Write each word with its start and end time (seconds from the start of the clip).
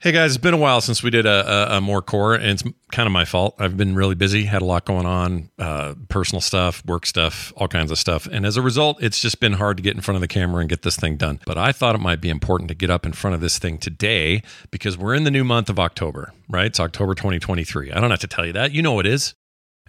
Hey 0.00 0.12
guys, 0.12 0.36
it's 0.36 0.40
been 0.40 0.54
a 0.54 0.58
while 0.58 0.80
since 0.80 1.02
we 1.02 1.10
did 1.10 1.26
a, 1.26 1.72
a, 1.72 1.78
a 1.78 1.80
more 1.80 2.00
core, 2.00 2.32
and 2.32 2.50
it's 2.50 2.62
kind 2.92 3.08
of 3.08 3.12
my 3.12 3.24
fault. 3.24 3.56
I've 3.58 3.76
been 3.76 3.96
really 3.96 4.14
busy, 4.14 4.44
had 4.44 4.62
a 4.62 4.64
lot 4.64 4.84
going 4.84 5.06
on, 5.06 5.50
uh, 5.58 5.96
personal 6.08 6.40
stuff, 6.40 6.86
work 6.86 7.04
stuff, 7.04 7.52
all 7.56 7.66
kinds 7.66 7.90
of 7.90 7.98
stuff. 7.98 8.28
And 8.30 8.46
as 8.46 8.56
a 8.56 8.62
result, 8.62 9.02
it's 9.02 9.20
just 9.20 9.40
been 9.40 9.54
hard 9.54 9.76
to 9.78 9.82
get 9.82 9.96
in 9.96 10.00
front 10.00 10.14
of 10.14 10.20
the 10.20 10.28
camera 10.28 10.60
and 10.60 10.70
get 10.70 10.82
this 10.82 10.94
thing 10.94 11.16
done. 11.16 11.40
But 11.44 11.58
I 11.58 11.72
thought 11.72 11.96
it 11.96 12.00
might 12.00 12.20
be 12.20 12.28
important 12.28 12.68
to 12.68 12.76
get 12.76 12.90
up 12.90 13.04
in 13.04 13.12
front 13.12 13.34
of 13.34 13.40
this 13.40 13.58
thing 13.58 13.76
today 13.76 14.44
because 14.70 14.96
we're 14.96 15.16
in 15.16 15.24
the 15.24 15.32
new 15.32 15.42
month 15.42 15.68
of 15.68 15.80
October, 15.80 16.32
right? 16.48 16.66
It's 16.66 16.78
October 16.78 17.16
2023. 17.16 17.90
I 17.90 17.98
don't 17.98 18.10
have 18.10 18.20
to 18.20 18.28
tell 18.28 18.46
you 18.46 18.52
that. 18.52 18.70
You 18.70 18.82
know 18.82 19.00
it 19.00 19.06
is. 19.06 19.34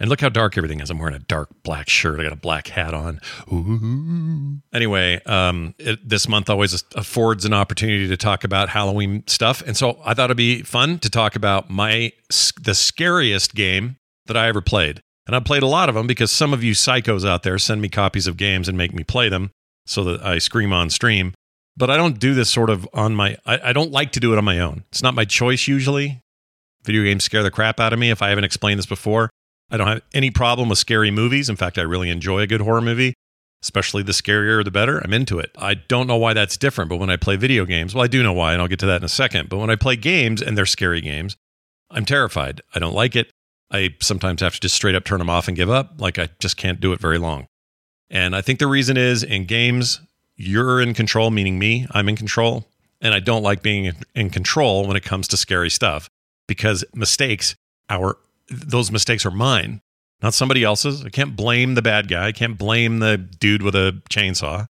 And 0.00 0.08
look 0.08 0.22
how 0.22 0.30
dark 0.30 0.56
everything 0.56 0.80
is. 0.80 0.88
I'm 0.88 0.98
wearing 0.98 1.14
a 1.14 1.18
dark 1.18 1.50
black 1.62 1.90
shirt. 1.90 2.18
I 2.18 2.22
got 2.22 2.32
a 2.32 2.36
black 2.36 2.68
hat 2.68 2.94
on. 2.94 3.20
Ooh. 3.52 4.62
Anyway, 4.72 5.22
um, 5.26 5.74
it, 5.78 6.08
this 6.08 6.26
month 6.26 6.48
always 6.48 6.82
affords 6.94 7.44
an 7.44 7.52
opportunity 7.52 8.08
to 8.08 8.16
talk 8.16 8.42
about 8.42 8.70
Halloween 8.70 9.22
stuff, 9.26 9.62
and 9.66 9.76
so 9.76 10.00
I 10.02 10.14
thought 10.14 10.26
it'd 10.26 10.38
be 10.38 10.62
fun 10.62 10.98
to 11.00 11.10
talk 11.10 11.36
about 11.36 11.68
my 11.68 12.12
the 12.60 12.74
scariest 12.74 13.54
game 13.54 13.96
that 14.26 14.38
I 14.38 14.48
ever 14.48 14.62
played. 14.62 15.02
And 15.26 15.36
I 15.36 15.40
played 15.40 15.62
a 15.62 15.66
lot 15.66 15.88
of 15.88 15.94
them 15.94 16.06
because 16.06 16.32
some 16.32 16.54
of 16.54 16.64
you 16.64 16.72
psychos 16.72 17.28
out 17.28 17.42
there 17.42 17.58
send 17.58 17.82
me 17.82 17.88
copies 17.88 18.26
of 18.26 18.36
games 18.36 18.68
and 18.68 18.78
make 18.78 18.94
me 18.94 19.04
play 19.04 19.28
them 19.28 19.50
so 19.86 20.02
that 20.04 20.24
I 20.24 20.38
scream 20.38 20.72
on 20.72 20.88
stream. 20.88 21.34
But 21.76 21.90
I 21.90 21.96
don't 21.96 22.18
do 22.18 22.34
this 22.34 22.50
sort 22.50 22.70
of 22.70 22.88
on 22.94 23.14
my. 23.14 23.36
I, 23.44 23.60
I 23.64 23.72
don't 23.72 23.92
like 23.92 24.12
to 24.12 24.20
do 24.20 24.32
it 24.32 24.38
on 24.38 24.44
my 24.44 24.60
own. 24.60 24.84
It's 24.90 25.02
not 25.02 25.14
my 25.14 25.26
choice 25.26 25.68
usually. 25.68 26.20
Video 26.84 27.04
games 27.04 27.24
scare 27.24 27.42
the 27.42 27.50
crap 27.50 27.78
out 27.78 27.92
of 27.92 27.98
me. 27.98 28.10
If 28.10 28.22
I 28.22 28.30
haven't 28.30 28.44
explained 28.44 28.78
this 28.78 28.86
before, 28.86 29.28
I 29.70 29.76
don't 29.76 29.86
have 29.86 30.02
any 30.12 30.30
problem 30.30 30.68
with 30.68 30.78
scary 30.78 31.10
movies. 31.10 31.48
In 31.48 31.56
fact, 31.56 31.78
I 31.78 31.82
really 31.82 32.10
enjoy 32.10 32.40
a 32.40 32.46
good 32.46 32.60
horror 32.60 32.80
movie, 32.80 33.14
especially 33.62 34.02
the 34.02 34.12
scarier 34.12 34.64
the 34.64 34.70
better. 34.70 34.98
I'm 34.98 35.12
into 35.12 35.38
it. 35.38 35.50
I 35.56 35.74
don't 35.74 36.06
know 36.06 36.16
why 36.16 36.34
that's 36.34 36.56
different, 36.56 36.88
but 36.88 36.96
when 36.96 37.10
I 37.10 37.16
play 37.16 37.36
video 37.36 37.64
games, 37.64 37.94
well, 37.94 38.04
I 38.04 38.08
do 38.08 38.22
know 38.22 38.32
why, 38.32 38.52
and 38.52 38.60
I'll 38.60 38.68
get 38.68 38.80
to 38.80 38.86
that 38.86 39.00
in 39.00 39.04
a 39.04 39.08
second. 39.08 39.48
But 39.48 39.58
when 39.58 39.70
I 39.70 39.76
play 39.76 39.96
games 39.96 40.42
and 40.42 40.58
they're 40.58 40.66
scary 40.66 41.00
games, 41.00 41.36
I'm 41.90 42.04
terrified. 42.04 42.62
I 42.74 42.78
don't 42.78 42.94
like 42.94 43.16
it. 43.16 43.30
I 43.70 43.94
sometimes 44.00 44.40
have 44.40 44.54
to 44.54 44.60
just 44.60 44.74
straight 44.74 44.94
up 44.94 45.04
turn 45.04 45.18
them 45.18 45.30
off 45.30 45.46
and 45.46 45.56
give 45.56 45.70
up. 45.70 45.94
Like 46.00 46.18
I 46.18 46.30
just 46.40 46.56
can't 46.56 46.80
do 46.80 46.92
it 46.92 47.00
very 47.00 47.18
long. 47.18 47.46
And 48.10 48.34
I 48.34 48.40
think 48.40 48.58
the 48.58 48.66
reason 48.66 48.96
is 48.96 49.22
in 49.22 49.44
games, 49.44 50.00
you're 50.36 50.80
in 50.80 50.94
control, 50.94 51.30
meaning 51.30 51.58
me, 51.58 51.86
I'm 51.92 52.08
in 52.08 52.16
control. 52.16 52.66
And 53.00 53.14
I 53.14 53.20
don't 53.20 53.42
like 53.42 53.62
being 53.62 53.92
in 54.14 54.30
control 54.30 54.86
when 54.86 54.96
it 54.96 55.04
comes 55.04 55.28
to 55.28 55.36
scary 55.36 55.70
stuff 55.70 56.10
because 56.46 56.84
mistakes, 56.94 57.54
our 57.88 58.18
those 58.50 58.90
mistakes 58.90 59.24
are 59.24 59.30
mine, 59.30 59.80
not 60.22 60.34
somebody 60.34 60.64
else's. 60.64 61.04
I 61.04 61.08
can't 61.08 61.36
blame 61.36 61.74
the 61.74 61.82
bad 61.82 62.08
guy. 62.08 62.26
I 62.26 62.32
can't 62.32 62.58
blame 62.58 62.98
the 62.98 63.16
dude 63.16 63.62
with 63.62 63.74
a 63.74 64.02
chainsaw. 64.10 64.66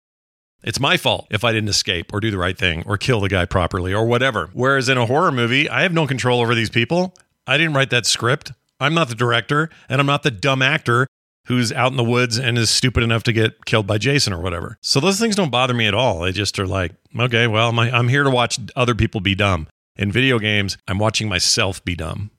It's 0.65 0.81
my 0.81 0.97
fault 0.97 1.29
if 1.31 1.45
I 1.45 1.53
didn't 1.53 1.69
escape 1.69 2.13
or 2.13 2.21
do 2.21 2.31
the 2.31 2.39
right 2.39 2.59
thing 2.59 2.83
or 2.87 2.97
kill 2.97 3.21
the 3.21 3.29
guy 3.29 3.45
properly 3.45 3.95
or 3.95 4.05
whatever. 4.07 4.51
Whereas 4.53 4.89
in 4.89 4.99
a 4.99 5.07
horror 5.07 5.31
movie, 5.31 5.69
I 5.69 5.83
have 5.83 5.93
no 5.93 6.07
control 6.07 6.41
over 6.41 6.55
these 6.55 6.71
people. 6.71 7.15
I 7.47 7.57
didn't 7.57 7.75
write 7.75 7.91
that 7.91 8.07
script. 8.07 8.53
I'm 8.81 8.95
not 8.95 9.09
the 9.09 9.15
director 9.15 9.71
and 9.89 10.01
I'm 10.01 10.07
not 10.07 10.25
the 10.25 10.31
dumb 10.31 10.63
actor 10.63 11.07
who's 11.47 11.71
out 11.71 11.93
in 11.93 11.97
the 11.97 12.05
woods 12.05 12.39
and 12.39 12.59
is 12.59 12.71
stupid 12.71 13.05
enough 13.05 13.23
to 13.23 13.33
get 13.33 13.65
killed 13.65 13.87
by 13.87 13.99
Jason 13.99 14.33
or 14.33 14.41
whatever. 14.41 14.77
So 14.81 14.99
those 14.99 15.21
things 15.21 15.37
don't 15.37 15.51
bother 15.51 15.75
me 15.75 15.87
at 15.87 15.95
all. 15.95 16.21
They 16.21 16.33
just 16.33 16.59
are 16.59 16.67
like, 16.67 16.93
okay, 17.17 17.47
well, 17.47 17.79
I'm 17.79 18.09
here 18.09 18.25
to 18.25 18.31
watch 18.31 18.59
other 18.75 18.97
people 18.97 19.21
be 19.21 19.37
dumb. 19.37 19.69
In 19.95 20.11
video 20.11 20.41
games, 20.41 20.77
I'm 20.89 20.99
watching 20.99 21.29
myself 21.29 21.85
be 21.85 21.95
dumb. 21.95 22.33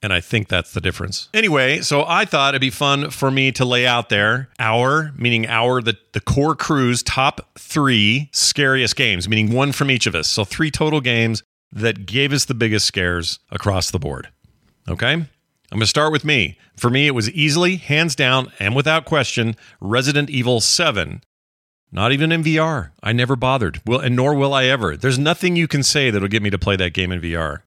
And 0.00 0.12
I 0.12 0.20
think 0.20 0.48
that's 0.48 0.72
the 0.72 0.80
difference. 0.80 1.28
Anyway, 1.34 1.80
so 1.80 2.04
I 2.06 2.24
thought 2.24 2.54
it'd 2.54 2.60
be 2.60 2.70
fun 2.70 3.10
for 3.10 3.30
me 3.30 3.50
to 3.52 3.64
lay 3.64 3.84
out 3.86 4.10
there 4.10 4.48
our, 4.60 5.12
meaning 5.16 5.46
our, 5.48 5.82
the, 5.82 5.98
the 6.12 6.20
core 6.20 6.54
crew's 6.54 7.02
top 7.02 7.50
three 7.58 8.30
scariest 8.32 8.94
games, 8.94 9.28
meaning 9.28 9.52
one 9.52 9.72
from 9.72 9.90
each 9.90 10.06
of 10.06 10.14
us. 10.14 10.28
So 10.28 10.44
three 10.44 10.70
total 10.70 11.00
games 11.00 11.42
that 11.72 12.06
gave 12.06 12.32
us 12.32 12.44
the 12.44 12.54
biggest 12.54 12.86
scares 12.86 13.40
across 13.50 13.90
the 13.90 13.98
board. 13.98 14.28
Okay? 14.88 15.12
I'm 15.12 15.26
going 15.70 15.80
to 15.80 15.86
start 15.86 16.12
with 16.12 16.24
me. 16.24 16.58
For 16.76 16.90
me, 16.90 17.06
it 17.06 17.14
was 17.14 17.30
easily, 17.32 17.76
hands 17.76 18.14
down, 18.14 18.52
and 18.58 18.76
without 18.76 19.04
question, 19.04 19.56
Resident 19.80 20.30
Evil 20.30 20.60
7. 20.60 21.22
Not 21.90 22.12
even 22.12 22.32
in 22.32 22.42
VR. 22.42 22.90
I 23.02 23.12
never 23.12 23.34
bothered. 23.34 23.80
Will 23.86 23.98
and 23.98 24.14
nor 24.14 24.34
will 24.34 24.54
I 24.54 24.64
ever. 24.66 24.96
There's 24.96 25.18
nothing 25.18 25.56
you 25.56 25.66
can 25.66 25.82
say 25.82 26.10
that'll 26.10 26.28
get 26.28 26.42
me 26.42 26.50
to 26.50 26.58
play 26.58 26.76
that 26.76 26.92
game 26.92 27.12
in 27.12 27.20
VR. 27.20 27.62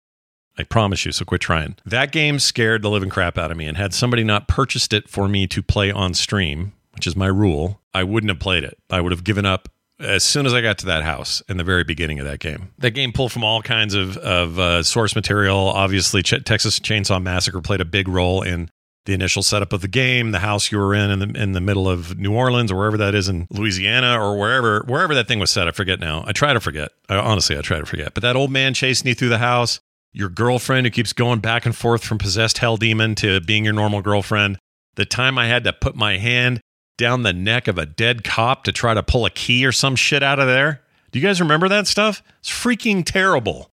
I 0.61 0.63
promise 0.63 1.07
you, 1.07 1.11
so 1.11 1.25
quit 1.25 1.41
trying. 1.41 1.75
That 1.85 2.11
game 2.11 2.37
scared 2.37 2.83
the 2.83 2.89
living 2.89 3.09
crap 3.09 3.35
out 3.35 3.49
of 3.49 3.57
me, 3.57 3.65
and 3.65 3.77
had 3.77 3.95
somebody 3.95 4.23
not 4.23 4.47
purchased 4.47 4.93
it 4.93 5.09
for 5.09 5.27
me 5.27 5.47
to 5.47 5.63
play 5.63 5.91
on 5.91 6.13
stream, 6.13 6.73
which 6.93 7.07
is 7.07 7.15
my 7.15 7.25
rule, 7.25 7.81
I 7.95 8.03
wouldn't 8.03 8.29
have 8.29 8.39
played 8.39 8.63
it. 8.63 8.77
I 8.91 9.01
would 9.01 9.11
have 9.11 9.23
given 9.23 9.43
up 9.43 9.69
as 9.99 10.23
soon 10.23 10.45
as 10.45 10.53
I 10.53 10.61
got 10.61 10.77
to 10.79 10.85
that 10.85 11.03
house 11.03 11.41
in 11.49 11.57
the 11.57 11.63
very 11.63 11.83
beginning 11.83 12.19
of 12.19 12.25
that 12.25 12.39
game. 12.39 12.69
That 12.77 12.91
game 12.91 13.11
pulled 13.11 13.31
from 13.31 13.43
all 13.43 13.63
kinds 13.63 13.95
of, 13.95 14.17
of 14.17 14.59
uh, 14.59 14.83
source 14.83 15.15
material. 15.15 15.57
Obviously, 15.57 16.21
Ch- 16.21 16.43
Texas 16.43 16.79
Chainsaw 16.79 17.21
Massacre 17.21 17.61
played 17.61 17.81
a 17.81 17.85
big 17.85 18.07
role 18.07 18.43
in 18.43 18.69
the 19.05 19.13
initial 19.13 19.41
setup 19.41 19.73
of 19.73 19.81
the 19.81 19.87
game, 19.87 20.31
the 20.31 20.39
house 20.39 20.71
you 20.71 20.77
were 20.77 20.93
in 20.93 21.09
in 21.09 21.19
the, 21.19 21.41
in 21.41 21.51
the 21.53 21.61
middle 21.61 21.89
of 21.89 22.19
New 22.19 22.35
Orleans 22.35 22.71
or 22.71 22.77
wherever 22.77 22.97
that 22.97 23.15
is 23.15 23.27
in 23.27 23.47
Louisiana 23.49 24.21
or 24.21 24.37
wherever 24.37 24.83
wherever 24.85 25.15
that 25.15 25.27
thing 25.27 25.39
was 25.39 25.49
set. 25.49 25.67
I 25.67 25.71
forget 25.71 25.99
now. 25.99 26.23
I 26.27 26.33
try 26.33 26.53
to 26.53 26.59
forget. 26.59 26.91
I, 27.09 27.15
honestly, 27.15 27.57
I 27.57 27.61
try 27.61 27.79
to 27.79 27.85
forget. 27.85 28.13
But 28.13 28.21
that 28.21 28.35
old 28.35 28.51
man 28.51 28.75
chasing 28.75 29.07
you 29.07 29.15
through 29.15 29.29
the 29.29 29.39
house, 29.39 29.79
your 30.13 30.29
girlfriend 30.29 30.85
who 30.85 30.91
keeps 30.91 31.13
going 31.13 31.39
back 31.39 31.65
and 31.65 31.75
forth 31.75 32.03
from 32.03 32.17
possessed 32.17 32.57
hell 32.57 32.77
demon 32.77 33.15
to 33.15 33.41
being 33.41 33.63
your 33.63 33.73
normal 33.73 34.01
girlfriend. 34.01 34.57
The 34.95 35.05
time 35.05 35.37
I 35.37 35.47
had 35.47 35.63
to 35.63 35.73
put 35.73 35.95
my 35.95 36.17
hand 36.17 36.61
down 36.97 37.23
the 37.23 37.33
neck 37.33 37.67
of 37.67 37.77
a 37.77 37.85
dead 37.85 38.23
cop 38.23 38.63
to 38.65 38.71
try 38.71 38.93
to 38.93 39.03
pull 39.03 39.25
a 39.25 39.29
key 39.29 39.65
or 39.65 39.71
some 39.71 39.95
shit 39.95 40.21
out 40.21 40.39
of 40.39 40.47
there. 40.47 40.81
Do 41.11 41.19
you 41.19 41.25
guys 41.25 41.41
remember 41.41 41.67
that 41.69 41.87
stuff? 41.87 42.21
It's 42.39 42.49
freaking 42.49 43.03
terrible. 43.05 43.69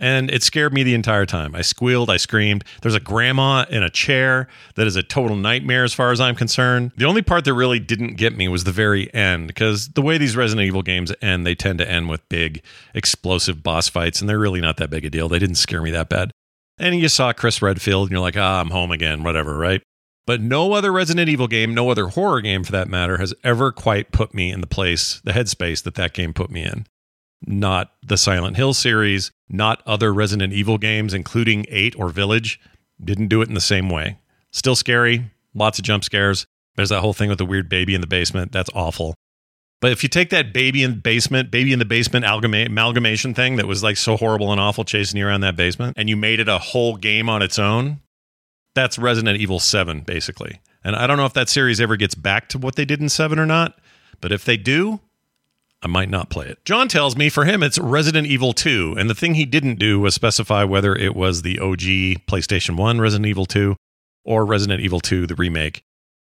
And 0.00 0.28
it 0.30 0.42
scared 0.42 0.74
me 0.74 0.82
the 0.82 0.94
entire 0.94 1.24
time. 1.24 1.54
I 1.54 1.62
squealed, 1.62 2.10
I 2.10 2.16
screamed. 2.16 2.64
There's 2.82 2.96
a 2.96 3.00
grandma 3.00 3.64
in 3.70 3.84
a 3.84 3.90
chair 3.90 4.48
that 4.74 4.88
is 4.88 4.96
a 4.96 5.04
total 5.04 5.36
nightmare 5.36 5.84
as 5.84 5.94
far 5.94 6.10
as 6.10 6.20
I'm 6.20 6.34
concerned. 6.34 6.90
The 6.96 7.04
only 7.04 7.22
part 7.22 7.44
that 7.44 7.54
really 7.54 7.78
didn't 7.78 8.16
get 8.16 8.36
me 8.36 8.48
was 8.48 8.64
the 8.64 8.72
very 8.72 9.12
end, 9.14 9.46
because 9.46 9.88
the 9.90 10.02
way 10.02 10.18
these 10.18 10.36
Resident 10.36 10.66
Evil 10.66 10.82
games 10.82 11.12
end, 11.22 11.46
they 11.46 11.54
tend 11.54 11.78
to 11.78 11.88
end 11.88 12.08
with 12.08 12.28
big, 12.28 12.62
explosive 12.92 13.62
boss 13.62 13.88
fights, 13.88 14.20
and 14.20 14.28
they're 14.28 14.38
really 14.38 14.60
not 14.60 14.78
that 14.78 14.90
big 14.90 15.04
a 15.04 15.10
deal. 15.10 15.28
They 15.28 15.38
didn't 15.38 15.56
scare 15.56 15.80
me 15.80 15.92
that 15.92 16.08
bad. 16.08 16.32
And 16.76 16.96
you 16.96 17.08
saw 17.08 17.32
Chris 17.32 17.62
Redfield, 17.62 18.08
and 18.08 18.10
you're 18.10 18.20
like, 18.20 18.36
ah, 18.36 18.60
I'm 18.60 18.70
home 18.70 18.90
again, 18.90 19.22
whatever, 19.22 19.56
right? 19.56 19.80
But 20.26 20.40
no 20.40 20.72
other 20.72 20.90
Resident 20.90 21.28
Evil 21.28 21.46
game, 21.46 21.72
no 21.72 21.90
other 21.90 22.08
horror 22.08 22.40
game 22.40 22.64
for 22.64 22.72
that 22.72 22.88
matter, 22.88 23.18
has 23.18 23.32
ever 23.44 23.70
quite 23.70 24.10
put 24.10 24.34
me 24.34 24.50
in 24.50 24.60
the 24.60 24.66
place, 24.66 25.20
the 25.22 25.32
headspace 25.32 25.84
that 25.84 25.94
that 25.94 26.14
game 26.14 26.32
put 26.32 26.50
me 26.50 26.64
in 26.64 26.86
not 27.46 27.92
the 28.02 28.16
Silent 28.16 28.56
Hill 28.56 28.74
series, 28.74 29.30
not 29.48 29.82
other 29.86 30.12
Resident 30.12 30.52
Evil 30.52 30.78
games, 30.78 31.14
including 31.14 31.66
8 31.68 31.98
or 31.98 32.08
Village. 32.08 32.60
Didn't 33.02 33.28
do 33.28 33.42
it 33.42 33.48
in 33.48 33.54
the 33.54 33.60
same 33.60 33.90
way. 33.90 34.18
Still 34.50 34.76
scary, 34.76 35.30
lots 35.54 35.78
of 35.78 35.84
jump 35.84 36.04
scares. 36.04 36.46
There's 36.76 36.88
that 36.88 37.00
whole 37.00 37.12
thing 37.12 37.28
with 37.28 37.38
the 37.38 37.46
weird 37.46 37.68
baby 37.68 37.94
in 37.94 38.00
the 38.00 38.06
basement. 38.06 38.52
That's 38.52 38.70
awful. 38.74 39.14
But 39.80 39.92
if 39.92 40.02
you 40.02 40.08
take 40.08 40.30
that 40.30 40.52
baby 40.52 40.82
in 40.82 40.92
the 40.92 40.96
basement, 40.96 41.50
baby 41.50 41.72
in 41.72 41.78
the 41.78 41.84
basement 41.84 42.24
amalgama- 42.24 42.66
amalgamation 42.66 43.34
thing 43.34 43.56
that 43.56 43.66
was 43.66 43.82
like 43.82 43.96
so 43.96 44.16
horrible 44.16 44.50
and 44.50 44.60
awful 44.60 44.84
chasing 44.84 45.18
you 45.18 45.26
around 45.26 45.42
that 45.42 45.56
basement, 45.56 45.96
and 45.98 46.08
you 46.08 46.16
made 46.16 46.40
it 46.40 46.48
a 46.48 46.58
whole 46.58 46.96
game 46.96 47.28
on 47.28 47.42
its 47.42 47.58
own, 47.58 48.00
that's 48.74 48.98
Resident 48.98 49.38
Evil 49.38 49.60
7, 49.60 50.00
basically. 50.00 50.60
And 50.82 50.96
I 50.96 51.06
don't 51.06 51.16
know 51.16 51.26
if 51.26 51.34
that 51.34 51.48
series 51.48 51.80
ever 51.80 51.96
gets 51.96 52.14
back 52.14 52.48
to 52.50 52.58
what 52.58 52.76
they 52.76 52.84
did 52.84 53.00
in 53.00 53.08
7 53.08 53.38
or 53.38 53.46
not, 53.46 53.78
but 54.20 54.32
if 54.32 54.44
they 54.44 54.56
do, 54.56 55.00
I 55.84 55.86
might 55.86 56.08
not 56.08 56.30
play 56.30 56.46
it. 56.46 56.64
John 56.64 56.88
tells 56.88 57.14
me 57.14 57.28
for 57.28 57.44
him 57.44 57.62
it's 57.62 57.78
Resident 57.78 58.26
Evil 58.26 58.54
2, 58.54 58.96
and 58.98 59.10
the 59.10 59.14
thing 59.14 59.34
he 59.34 59.44
didn't 59.44 59.78
do 59.78 60.00
was 60.00 60.14
specify 60.14 60.64
whether 60.64 60.96
it 60.96 61.14
was 61.14 61.42
the 61.42 61.58
OG 61.58 62.24
PlayStation 62.26 62.76
1 62.76 63.00
Resident 63.02 63.26
Evil 63.26 63.44
2 63.44 63.76
or 64.24 64.46
Resident 64.46 64.80
Evil 64.80 65.00
2, 65.00 65.26
the 65.26 65.34
remake. 65.34 65.82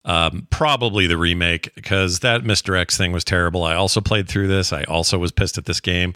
Um, 0.05 0.47
probably 0.51 1.07
the 1.07 1.17
remake 1.17 1.73
because 1.75 2.19
that 2.19 2.43
Mr. 2.43 2.79
X 2.79 2.95
thing 2.95 3.11
was 3.11 3.25
terrible. 3.25 3.63
I 3.63 3.73
also 3.73 3.99
played 3.99 4.29
through 4.29 4.47
this. 4.47 4.71
I 4.71 4.83
also 4.83 5.17
was 5.17 5.31
pissed 5.31 5.57
at 5.57 5.65
this 5.65 5.81
game. 5.81 6.13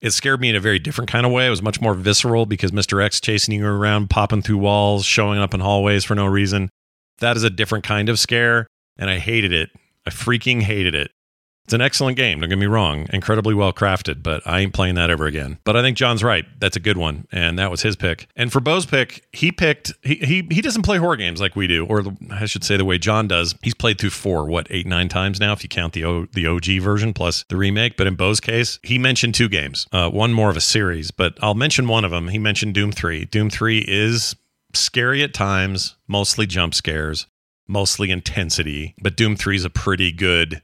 It 0.00 0.10
scared 0.10 0.40
me 0.40 0.48
in 0.48 0.56
a 0.56 0.60
very 0.60 0.78
different 0.78 1.10
kind 1.10 1.26
of 1.26 1.30
way. 1.30 1.46
It 1.46 1.50
was 1.50 1.62
much 1.62 1.80
more 1.80 1.94
visceral 1.94 2.46
because 2.46 2.70
Mr. 2.70 3.04
X 3.04 3.20
chasing 3.20 3.54
you 3.54 3.66
around, 3.66 4.10
popping 4.10 4.42
through 4.42 4.58
walls, 4.58 5.04
showing 5.04 5.38
up 5.38 5.54
in 5.54 5.60
hallways 5.60 6.04
for 6.04 6.14
no 6.14 6.26
reason. 6.26 6.70
That 7.18 7.36
is 7.36 7.42
a 7.42 7.50
different 7.50 7.84
kind 7.84 8.08
of 8.08 8.18
scare, 8.18 8.66
and 8.96 9.10
I 9.10 9.18
hated 9.18 9.52
it. 9.52 9.70
I 10.06 10.10
freaking 10.10 10.62
hated 10.62 10.94
it. 10.94 11.10
It's 11.68 11.74
an 11.74 11.82
excellent 11.82 12.16
game, 12.16 12.40
don't 12.40 12.48
get 12.48 12.56
me 12.56 12.64
wrong, 12.64 13.06
incredibly 13.12 13.52
well 13.52 13.74
crafted, 13.74 14.22
but 14.22 14.40
I 14.46 14.60
ain't 14.60 14.72
playing 14.72 14.94
that 14.94 15.10
ever 15.10 15.26
again. 15.26 15.58
But 15.64 15.76
I 15.76 15.82
think 15.82 15.98
John's 15.98 16.24
right. 16.24 16.46
That's 16.58 16.78
a 16.78 16.80
good 16.80 16.96
one, 16.96 17.28
and 17.30 17.58
that 17.58 17.70
was 17.70 17.82
his 17.82 17.94
pick. 17.94 18.26
And 18.36 18.50
for 18.50 18.60
Bo's 18.60 18.86
pick, 18.86 19.26
he 19.34 19.52
picked 19.52 19.92
he 20.02 20.14
he, 20.14 20.48
he 20.50 20.62
doesn't 20.62 20.80
play 20.80 20.96
horror 20.96 21.16
games 21.16 21.42
like 21.42 21.56
we 21.56 21.66
do, 21.66 21.84
or 21.84 22.04
I 22.30 22.46
should 22.46 22.64
say 22.64 22.78
the 22.78 22.86
way 22.86 22.96
John 22.96 23.28
does. 23.28 23.54
He's 23.62 23.74
played 23.74 24.00
through 24.00 24.08
four, 24.08 24.46
what 24.46 24.66
eight 24.70 24.86
nine 24.86 25.10
times 25.10 25.40
now, 25.40 25.52
if 25.52 25.62
you 25.62 25.68
count 25.68 25.92
the 25.92 26.06
o, 26.06 26.24
the 26.32 26.46
OG 26.46 26.80
version 26.80 27.12
plus 27.12 27.44
the 27.50 27.56
remake. 27.56 27.98
But 27.98 28.06
in 28.06 28.14
Bo's 28.14 28.40
case, 28.40 28.78
he 28.82 28.98
mentioned 28.98 29.34
two 29.34 29.50
games, 29.50 29.86
uh, 29.92 30.08
one 30.08 30.32
more 30.32 30.48
of 30.48 30.56
a 30.56 30.62
series, 30.62 31.10
but 31.10 31.36
I'll 31.42 31.52
mention 31.52 31.86
one 31.86 32.06
of 32.06 32.10
them. 32.10 32.28
He 32.28 32.38
mentioned 32.38 32.72
Doom 32.72 32.92
Three. 32.92 33.26
Doom 33.26 33.50
Three 33.50 33.84
is 33.86 34.34
scary 34.72 35.22
at 35.22 35.34
times, 35.34 35.96
mostly 36.06 36.46
jump 36.46 36.72
scares, 36.72 37.26
mostly 37.68 38.10
intensity, 38.10 38.94
but 39.02 39.16
Doom 39.16 39.36
3 39.36 39.56
is 39.56 39.64
a 39.66 39.70
pretty 39.70 40.10
good 40.10 40.62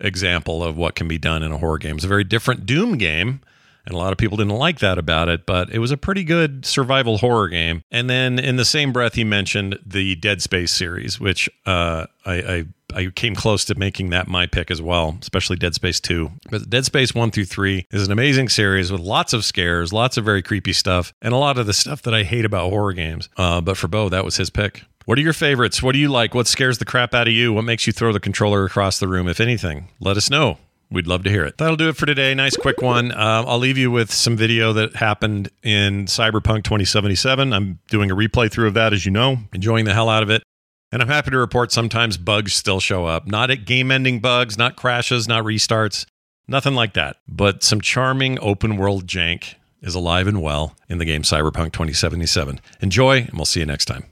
example 0.00 0.62
of 0.62 0.76
what 0.76 0.94
can 0.94 1.08
be 1.08 1.18
done 1.18 1.42
in 1.42 1.52
a 1.52 1.58
horror 1.58 1.78
game. 1.78 1.96
It's 1.96 2.04
a 2.04 2.08
very 2.08 2.24
different 2.24 2.66
Doom 2.66 2.98
game. 2.98 3.40
And 3.86 3.94
a 3.94 3.98
lot 3.98 4.10
of 4.10 4.18
people 4.18 4.36
didn't 4.36 4.56
like 4.56 4.80
that 4.80 4.98
about 4.98 5.28
it, 5.28 5.46
but 5.46 5.70
it 5.70 5.78
was 5.78 5.92
a 5.92 5.96
pretty 5.96 6.24
good 6.24 6.66
survival 6.66 7.18
horror 7.18 7.46
game. 7.46 7.82
And 7.92 8.10
then 8.10 8.40
in 8.40 8.56
the 8.56 8.64
same 8.64 8.92
breath, 8.92 9.14
he 9.14 9.22
mentioned 9.22 9.78
the 9.86 10.16
Dead 10.16 10.42
Space 10.42 10.72
series, 10.72 11.20
which 11.20 11.48
uh, 11.66 12.06
I, 12.24 12.34
I 12.34 12.64
I 12.94 13.06
came 13.14 13.34
close 13.34 13.64
to 13.66 13.74
making 13.74 14.10
that 14.10 14.28
my 14.28 14.46
pick 14.46 14.70
as 14.70 14.80
well, 14.80 15.18
especially 15.20 15.56
Dead 15.56 15.74
Space 15.74 16.00
2. 16.00 16.30
But 16.50 16.70
Dead 16.70 16.84
Space 16.84 17.14
1 17.14 17.30
through 17.30 17.46
3 17.46 17.86
is 17.90 18.06
an 18.06 18.12
amazing 18.12 18.48
series 18.48 18.92
with 18.92 19.00
lots 19.00 19.32
of 19.32 19.44
scares, 19.44 19.92
lots 19.92 20.16
of 20.16 20.24
very 20.24 20.42
creepy 20.42 20.72
stuff, 20.72 21.12
and 21.20 21.34
a 21.34 21.36
lot 21.36 21.58
of 21.58 21.66
the 21.66 21.72
stuff 21.72 22.02
that 22.02 22.14
I 22.14 22.22
hate 22.22 22.44
about 22.44 22.70
horror 22.70 22.92
games. 22.92 23.28
Uh, 23.36 23.60
but 23.60 23.76
for 23.76 23.88
Bo, 23.88 24.08
that 24.08 24.24
was 24.24 24.36
his 24.36 24.50
pick. 24.50 24.84
What 25.06 25.18
are 25.18 25.22
your 25.22 25.32
favorites? 25.32 25.84
What 25.84 25.92
do 25.92 26.00
you 26.00 26.08
like? 26.08 26.34
What 26.34 26.48
scares 26.48 26.78
the 26.78 26.84
crap 26.84 27.14
out 27.14 27.28
of 27.28 27.32
you? 27.32 27.52
What 27.52 27.62
makes 27.62 27.86
you 27.86 27.92
throw 27.92 28.12
the 28.12 28.18
controller 28.18 28.64
across 28.64 28.98
the 28.98 29.06
room, 29.06 29.28
if 29.28 29.38
anything? 29.38 29.88
Let 30.00 30.16
us 30.16 30.30
know. 30.30 30.58
We'd 30.90 31.06
love 31.06 31.22
to 31.22 31.30
hear 31.30 31.44
it. 31.44 31.58
That'll 31.58 31.76
do 31.76 31.88
it 31.88 31.96
for 31.96 32.06
today. 32.06 32.34
Nice 32.34 32.56
quick 32.56 32.82
one. 32.82 33.12
Uh, 33.12 33.44
I'll 33.46 33.60
leave 33.60 33.78
you 33.78 33.88
with 33.88 34.12
some 34.12 34.36
video 34.36 34.72
that 34.72 34.96
happened 34.96 35.48
in 35.62 36.06
Cyberpunk 36.06 36.64
2077. 36.64 37.52
I'm 37.52 37.78
doing 37.86 38.10
a 38.10 38.16
replay 38.16 38.50
through 38.50 38.66
of 38.66 38.74
that, 38.74 38.92
as 38.92 39.06
you 39.06 39.12
know, 39.12 39.38
enjoying 39.52 39.84
the 39.84 39.94
hell 39.94 40.08
out 40.08 40.24
of 40.24 40.30
it. 40.30 40.42
And 40.90 41.00
I'm 41.00 41.08
happy 41.08 41.30
to 41.30 41.38
report 41.38 41.70
sometimes 41.70 42.16
bugs 42.16 42.54
still 42.54 42.80
show 42.80 43.06
up. 43.06 43.28
Not 43.28 43.52
at 43.52 43.64
game 43.64 43.92
ending 43.92 44.18
bugs, 44.18 44.58
not 44.58 44.74
crashes, 44.74 45.28
not 45.28 45.44
restarts, 45.44 46.04
nothing 46.48 46.74
like 46.74 46.94
that. 46.94 47.18
But 47.28 47.62
some 47.62 47.80
charming 47.80 48.40
open 48.40 48.76
world 48.76 49.06
jank 49.06 49.54
is 49.82 49.94
alive 49.94 50.26
and 50.26 50.42
well 50.42 50.74
in 50.88 50.98
the 50.98 51.04
game 51.04 51.22
Cyberpunk 51.22 51.70
2077. 51.72 52.60
Enjoy, 52.80 53.18
and 53.18 53.34
we'll 53.34 53.44
see 53.44 53.60
you 53.60 53.66
next 53.66 53.84
time. 53.84 54.06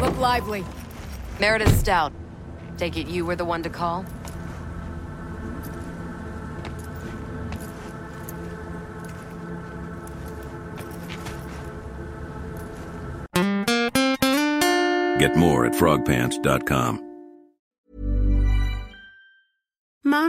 Look 0.00 0.18
lively. 0.38 0.64
Meredith 1.40 1.76
Stout. 1.78 2.12
Take 2.76 2.96
it 2.96 3.08
you 3.08 3.24
were 3.24 3.34
the 3.34 3.44
one 3.44 3.62
to 3.64 3.70
call? 3.70 4.04
Get 15.18 15.36
more 15.36 15.66
at 15.66 15.72
frogpants.com. 15.72 17.07